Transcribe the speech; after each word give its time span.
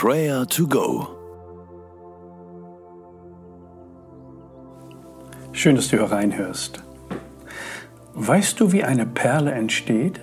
Prayer 0.00 0.46
to 0.46 0.64
Go. 0.68 1.08
Schön, 5.50 5.74
dass 5.74 5.88
du 5.88 5.96
hier 5.96 6.12
reinhörst. 6.12 6.84
Weißt 8.14 8.60
du, 8.60 8.70
wie 8.70 8.84
eine 8.84 9.06
Perle 9.06 9.50
entsteht? 9.50 10.20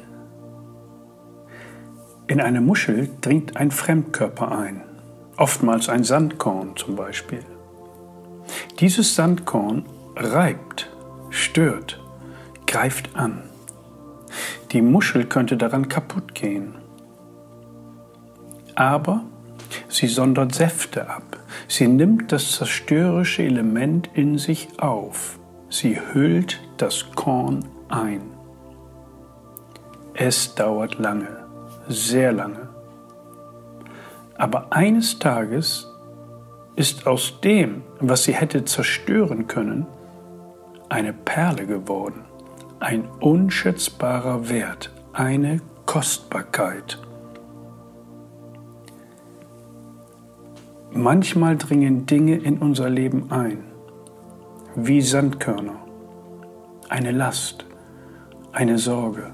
In 2.27 2.39
eine 2.39 2.61
Muschel 2.61 3.09
dringt 3.19 3.57
ein 3.57 3.69
Fremdkörper 3.69 4.57
ein, 4.57 4.81
oftmals 5.35 5.89
ein 5.89 6.05
Sandkorn 6.05 6.77
zum 6.77 6.95
Beispiel. 6.95 7.43
Dieses 8.79 9.13
Sandkorn 9.13 9.83
reibt, 10.15 10.89
stört, 11.31 12.01
greift 12.65 13.13
an. 13.17 13.43
Die 14.71 14.81
Muschel 14.81 15.25
könnte 15.25 15.57
daran 15.57 15.89
kaputt 15.89 16.33
gehen. 16.33 16.75
Aber 18.75 19.25
sie 19.87 20.07
sondert 20.07 20.53
Säfte 20.53 21.09
ab. 21.09 21.37
Sie 21.67 21.87
nimmt 21.87 22.31
das 22.31 22.53
zerstörerische 22.53 23.43
Element 23.43 24.09
in 24.13 24.37
sich 24.37 24.67
auf. 24.79 25.39
Sie 25.69 25.99
hüllt 26.13 26.59
das 26.77 27.11
Korn 27.15 27.65
ein. 27.89 28.21
Es 30.13 30.55
dauert 30.55 30.97
lange, 30.99 31.45
sehr 31.87 32.31
lange. 32.31 32.69
Aber 34.37 34.71
eines 34.71 35.19
Tages 35.19 35.87
ist 36.75 37.07
aus 37.07 37.39
dem, 37.41 37.83
was 37.99 38.23
sie 38.23 38.33
hätte 38.33 38.65
zerstören 38.65 39.47
können, 39.47 39.85
eine 40.89 41.13
Perle 41.13 41.65
geworden, 41.65 42.25
ein 42.79 43.07
unschätzbarer 43.19 44.49
Wert, 44.49 44.91
eine 45.13 45.61
Kostbarkeit. 45.85 46.99
Manchmal 50.97 51.57
dringen 51.57 52.05
Dinge 52.05 52.37
in 52.37 52.59
unser 52.59 52.89
Leben 52.89 53.29
ein, 53.29 53.65
wie 54.77 55.01
Sandkörner, 55.01 55.75
eine 56.87 57.11
Last, 57.11 57.65
eine 58.53 58.77
Sorge. 58.77 59.29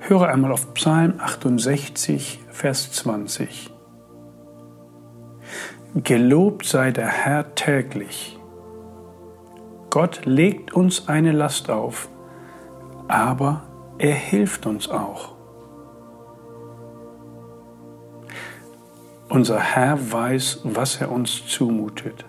Höre 0.00 0.26
einmal 0.26 0.50
auf 0.50 0.74
Psalm 0.74 1.14
68, 1.18 2.40
Vers 2.48 2.90
20. 2.90 3.72
Gelobt 6.02 6.66
sei 6.66 6.90
der 6.90 7.06
Herr 7.06 7.54
täglich. 7.54 8.36
Gott 9.90 10.22
legt 10.24 10.74
uns 10.74 11.06
eine 11.06 11.30
Last 11.30 11.70
auf, 11.70 12.08
aber 13.06 13.62
er 13.98 14.14
hilft 14.14 14.66
uns 14.66 14.90
auch. 14.90 15.35
Unser 19.28 19.60
Herr 19.60 20.12
weiß, 20.12 20.60
was 20.64 21.00
er 21.00 21.10
uns 21.10 21.46
zumutet. 21.46 22.24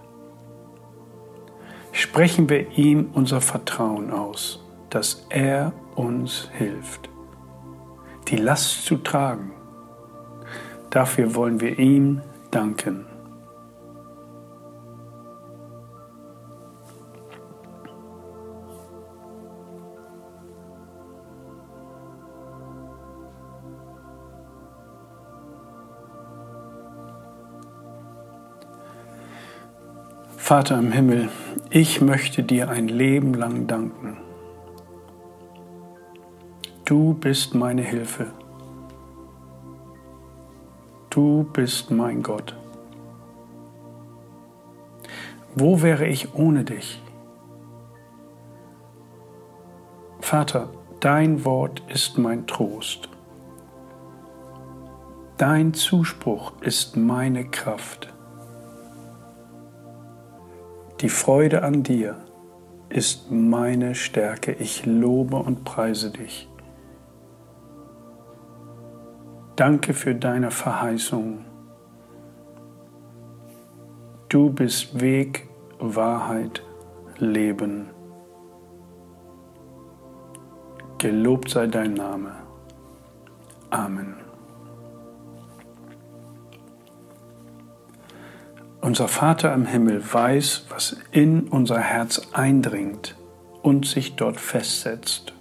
Sprechen 1.91 2.47
wir 2.47 2.77
ihm 2.77 3.09
unser 3.13 3.41
Vertrauen 3.41 4.11
aus, 4.11 4.63
dass 4.91 5.25
er 5.29 5.73
uns 5.95 6.49
hilft, 6.53 7.09
die 8.27 8.37
Last 8.37 8.85
zu 8.85 8.97
tragen. 8.97 9.51
Dafür 10.91 11.33
wollen 11.33 11.59
wir 11.59 11.79
ihm 11.79 12.21
danken. 12.51 13.06
Vater 30.47 30.79
im 30.79 30.93
Himmel, 30.93 31.27
ich 31.71 31.99
möchte 31.99 32.41
dir 32.41 32.69
ein 32.69 32.87
Leben 32.87 33.33
lang 33.33 33.67
danken. 33.67 34.15
Du 36.85 37.15
bist 37.15 37.53
meine 37.53 37.81
Hilfe. 37.81 38.27
Du 41.09 41.43
bist 41.51 41.91
mein 41.91 42.23
Gott. 42.23 42.55
Wo 45.53 45.81
wäre 45.81 46.07
ich 46.07 46.33
ohne 46.33 46.63
dich? 46.63 47.03
Vater, 50.21 50.69
dein 51.01 51.43
Wort 51.43 51.83
ist 51.89 52.17
mein 52.17 52.47
Trost. 52.47 53.09
Dein 55.35 55.73
Zuspruch 55.73 56.53
ist 56.61 56.95
meine 56.95 57.43
Kraft. 57.49 58.13
Die 61.01 61.09
Freude 61.09 61.61
an 61.63 61.83
dir 61.83 62.15
ist 62.89 63.29
meine 63.31 63.93
Stärke. 63.93 64.53
Ich 64.53 64.85
lobe 64.85 65.37
und 65.37 65.63
preise 65.63 66.11
dich. 66.11 66.49
Danke 69.55 69.93
für 69.93 70.15
deine 70.15 70.49
Verheißung. 70.49 71.45
Du 74.29 74.49
bist 74.49 74.99
Weg, 74.99 75.47
Wahrheit, 75.79 76.63
Leben. 77.17 77.89
Gelobt 80.97 81.49
sei 81.49 81.67
dein 81.67 81.93
Name. 81.93 82.35
Amen. 83.69 84.26
Unser 88.87 89.09
Vater 89.09 89.53
im 89.53 89.65
Himmel 89.65 90.01
weiß, 90.13 90.67
was 90.69 90.95
in 91.11 91.49
unser 91.49 91.77
Herz 91.77 92.21
eindringt 92.31 93.17
und 93.61 93.85
sich 93.85 94.15
dort 94.15 94.39
festsetzt. 94.39 95.33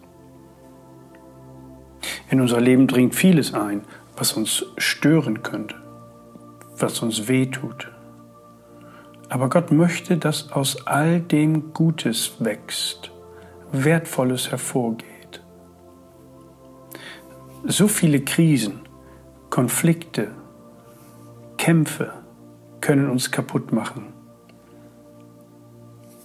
In 2.29 2.41
unser 2.41 2.61
Leben 2.61 2.89
dringt 2.89 3.15
vieles 3.15 3.55
ein, 3.55 3.83
was 4.17 4.33
uns 4.33 4.67
stören 4.79 5.45
könnte, 5.45 5.77
was 6.77 6.99
uns 7.03 7.29
wehtut. 7.29 7.93
Aber 9.29 9.49
Gott 9.49 9.71
möchte, 9.71 10.17
dass 10.17 10.51
aus 10.51 10.85
all 10.89 11.21
dem 11.21 11.73
Gutes 11.73 12.33
wächst, 12.41 13.13
Wertvolles 13.71 14.51
hervorgeht. 14.51 15.41
So 17.63 17.87
viele 17.87 18.23
Krisen, 18.23 18.81
Konflikte, 19.51 20.33
Kämpfe, 21.59 22.26
können 22.87 23.11
uns 23.11 23.33
kaputt 23.33 23.73
machen. 23.73 24.13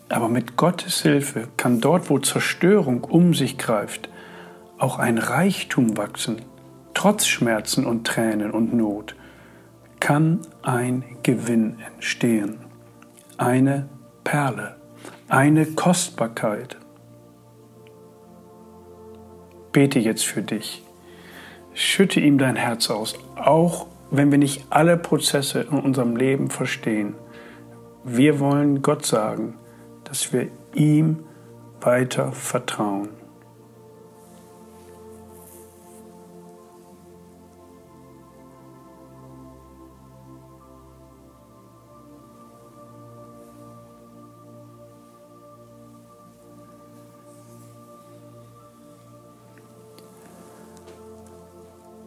Aber 0.10 0.30
mit 0.30 0.58
Gottes 0.58 1.02
Hilfe 1.02 1.48
kann 1.58 1.82
dort, 1.82 2.12
wo 2.12 2.20
Zerstörung 2.20 3.04
um 3.04 3.34
sich 3.34 3.58
greift, 3.58 4.10
auch 4.78 5.00
ein 5.00 5.18
Reichtum 5.18 5.98
wachsen. 5.98 6.44
Trotz 6.94 7.26
Schmerzen 7.26 7.84
und 7.88 8.06
Tränen 8.06 8.52
und 8.52 8.76
Not 8.76 9.16
kann 10.00 10.42
ein 10.62 11.04
Gewinn 11.24 11.80
entstehen. 11.96 12.60
Eine 13.38 13.90
Perle, 14.24 14.76
eine 15.30 15.66
Kostbarkeit. 15.66 16.78
Bete 19.72 19.98
jetzt 19.98 20.28
für 20.28 20.44
dich. 20.44 20.84
Schütte 21.74 22.20
ihm 22.20 22.38
dein 22.38 22.56
Herz 22.56 22.92
aus, 22.92 23.16
auch 23.36 23.88
wenn 24.12 24.30
wir 24.30 24.38
nicht 24.38 24.66
alle 24.70 24.98
Prozesse 24.98 25.62
in 25.62 25.80
unserem 25.80 26.16
Leben 26.16 26.50
verstehen, 26.50 27.16
wir 28.04 28.40
wollen 28.40 28.82
Gott 28.82 29.06
sagen, 29.06 29.58
dass 30.04 30.34
wir 30.34 30.50
ihm 30.74 31.24
weiter 31.80 32.32
vertrauen. 32.32 33.21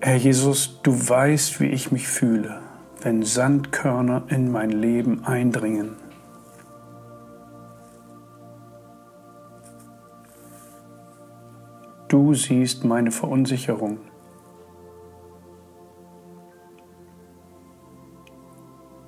Herr 0.06 0.16
Jesus, 0.16 0.82
du 0.82 0.92
weißt, 0.92 1.60
wie 1.60 1.68
ich 1.68 1.90
mich 1.90 2.08
fühle, 2.08 2.60
wenn 3.00 3.22
Sandkörner 3.22 4.24
in 4.28 4.52
mein 4.52 4.68
Leben 4.68 5.24
eindringen. 5.24 5.96
Du 12.08 12.34
siehst 12.34 12.84
meine 12.84 13.12
Verunsicherung. 13.12 13.96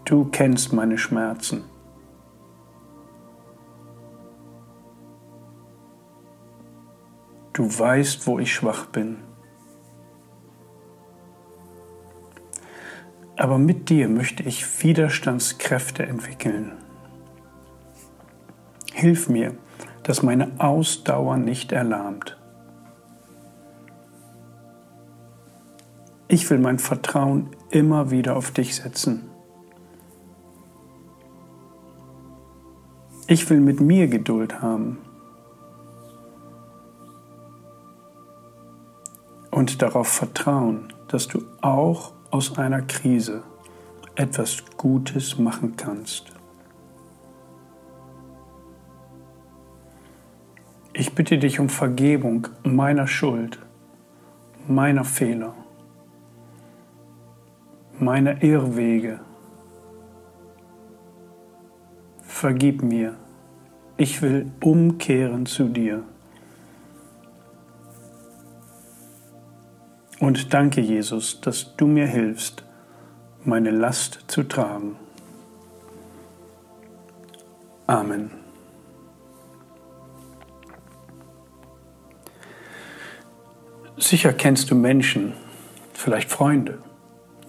Du 0.07 0.25
kennst 0.25 0.73
meine 0.73 0.97
Schmerzen. 0.97 1.65
Du 7.53 7.65
weißt, 7.65 8.27
wo 8.27 8.39
ich 8.39 8.55
schwach 8.55 8.87
bin. 8.87 9.26
Aber 13.37 13.59
mit 13.59 13.91
dir 13.91 14.09
möchte 14.09 14.43
ich 14.43 14.83
Widerstandskräfte 14.83 16.05
entwickeln. 16.05 16.73
Hilf 18.93 19.29
mir, 19.29 19.55
dass 20.03 20.23
meine 20.23 20.53
Ausdauer 20.59 21.37
nicht 21.37 21.73
erlahmt. 21.73 22.39
Ich 26.29 26.49
will 26.51 26.59
mein 26.59 26.79
Vertrauen 26.79 27.51
immer 27.71 28.11
wieder 28.11 28.37
auf 28.37 28.51
dich 28.51 28.77
setzen. 28.77 29.29
Ich 33.29 33.49
will 33.51 33.61
mit 33.61 33.81
mir 33.81 34.09
Geduld 34.09 34.63
haben 34.63 34.99
und 39.51 39.83
darauf 39.83 40.09
vertrauen, 40.09 40.93
dass 41.09 41.29
du 41.29 41.43
auch 41.61 42.16
aus 42.37 42.59
einer 42.59 42.83
Krise 42.83 43.45
etwas 44.15 44.63
Gutes 44.77 45.39
machen 45.39 45.75
kannst. 45.75 46.35
Ich 50.93 51.15
bitte 51.15 51.39
dich 51.39 51.59
um 51.61 51.71
Vergebung 51.71 52.49
meiner 52.63 53.07
Schuld, 53.07 53.59
meiner 54.69 55.05
Fehler, 55.05 55.55
meiner 57.99 58.43
Irrwege. 58.43 59.21
Vergib 62.21 62.83
mir, 62.83 63.17
ich 63.97 64.21
will 64.21 64.53
umkehren 64.63 65.47
zu 65.47 65.69
dir. 65.69 66.03
Und 70.19 70.55
danke, 70.55 70.81
Jesus, 70.81 71.41
dass 71.41 71.77
du 71.77 71.87
mir 71.87 72.07
hilfst, 72.07 72.65
meine 73.45 73.71
Last 73.71 74.25
zu 74.29 74.43
tragen. 74.43 74.97
Amen. 77.87 78.31
Sicher 83.99 84.33
kennst 84.33 84.71
du 84.71 84.75
Menschen, 84.75 85.35
vielleicht 85.93 86.31
Freunde, 86.31 86.79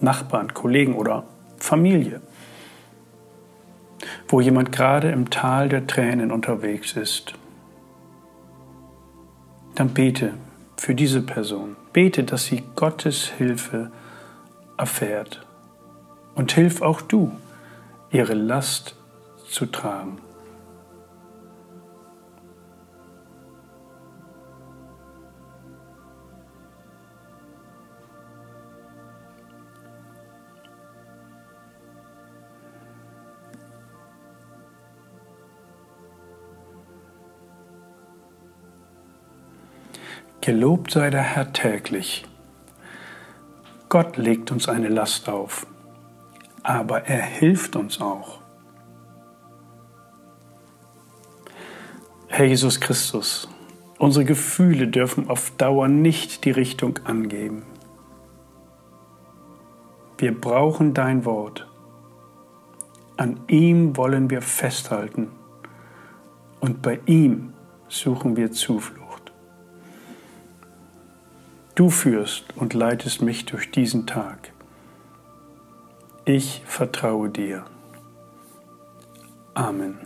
Nachbarn, 0.00 0.54
Kollegen 0.54 0.94
oder 0.94 1.24
Familie, 1.58 2.20
wo 4.28 4.40
jemand 4.40 4.72
gerade 4.72 5.10
im 5.10 5.30
Tal 5.30 5.68
der 5.68 5.86
Tränen 5.86 6.30
unterwegs 6.30 6.92
ist. 6.92 7.34
Dann 9.74 9.90
bete 9.90 10.34
für 10.78 10.94
diese 10.94 11.22
Person. 11.22 11.76
Bete, 11.92 12.24
dass 12.24 12.46
sie 12.46 12.62
Gottes 12.76 13.26
Hilfe 13.26 13.90
erfährt. 14.76 15.44
Und 16.34 16.52
hilf 16.52 16.82
auch 16.82 17.00
du, 17.00 17.32
ihre 18.10 18.34
Last 18.34 18.94
zu 19.48 19.66
tragen. 19.66 20.18
Gelobt 40.48 40.92
sei 40.92 41.10
der 41.10 41.20
Herr 41.20 41.52
täglich. 41.52 42.24
Gott 43.90 44.16
legt 44.16 44.50
uns 44.50 44.66
eine 44.66 44.88
Last 44.88 45.28
auf, 45.28 45.66
aber 46.62 47.02
er 47.02 47.20
hilft 47.20 47.76
uns 47.76 48.00
auch. 48.00 48.40
Herr 52.28 52.46
Jesus 52.46 52.80
Christus, 52.80 53.46
unsere 53.98 54.24
Gefühle 54.24 54.88
dürfen 54.88 55.28
auf 55.28 55.52
Dauer 55.58 55.86
nicht 55.86 56.46
die 56.46 56.50
Richtung 56.52 56.98
angeben. 57.04 57.64
Wir 60.16 60.32
brauchen 60.32 60.94
dein 60.94 61.26
Wort. 61.26 61.68
An 63.18 63.38
ihm 63.48 63.98
wollen 63.98 64.30
wir 64.30 64.40
festhalten 64.40 65.28
und 66.60 66.80
bei 66.80 67.00
ihm 67.04 67.52
suchen 67.88 68.38
wir 68.38 68.50
Zuflucht. 68.50 68.97
Du 71.78 71.90
führst 71.90 72.44
und 72.56 72.74
leitest 72.74 73.22
mich 73.22 73.46
durch 73.46 73.70
diesen 73.70 74.04
Tag. 74.04 74.52
Ich 76.24 76.60
vertraue 76.66 77.28
dir. 77.28 77.66
Amen. 79.54 79.96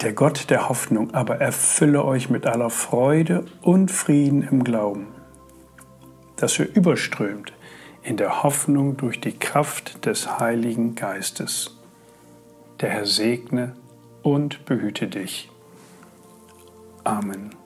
Der 0.00 0.14
Gott 0.14 0.48
der 0.48 0.70
Hoffnung 0.70 1.12
aber 1.12 1.42
erfülle 1.42 2.06
euch 2.06 2.30
mit 2.30 2.46
aller 2.46 2.70
Freude 2.70 3.44
und 3.60 3.90
Frieden 3.90 4.40
im 4.40 4.64
Glauben, 4.64 5.08
dass 6.36 6.58
ihr 6.58 6.74
überströmt 6.74 7.52
in 8.02 8.16
der 8.16 8.42
Hoffnung 8.42 8.96
durch 8.96 9.20
die 9.20 9.38
Kraft 9.38 10.06
des 10.06 10.38
Heiligen 10.38 10.94
Geistes. 10.94 11.76
Der 12.80 12.88
Herr 12.88 13.04
segne 13.04 13.76
und 14.22 14.64
behüte 14.64 15.06
dich. 15.06 15.50
Amen. 17.04 17.65